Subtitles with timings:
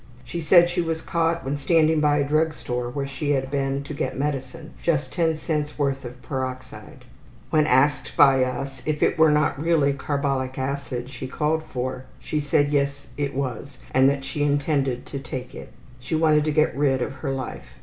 [0.23, 3.83] She said she was caught when standing by a drug store where she had been
[3.83, 7.05] to get medicine, just ten cents worth of peroxide.
[7.51, 12.39] When asked by us if it were not really carbolic acid she called for, she
[12.39, 15.71] said yes, it was and that she intended to take it.
[15.99, 17.77] She wanted to get rid of her life.